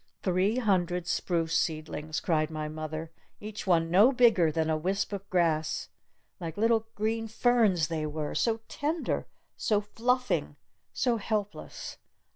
"Three 0.23 0.57
hundred 0.57 1.05
spruce 1.05 1.55
seedlings!" 1.55 2.19
cried 2.21 2.49
my 2.49 2.67
mother. 2.67 3.11
"Each 3.39 3.67
one 3.67 3.91
no 3.91 4.11
bigger 4.11 4.51
than 4.51 4.67
a 4.67 4.75
wisp 4.75 5.13
of 5.13 5.29
grass! 5.29 5.89
Like 6.39 6.57
little 6.57 6.87
green 6.95 7.27
ferns 7.27 7.87
they 7.87 8.07
were! 8.07 8.33
So 8.33 8.61
tender! 8.67 9.27
So 9.57 9.79
fluffing! 9.79 10.55
So 10.91 11.17
helpless!" 11.17 11.97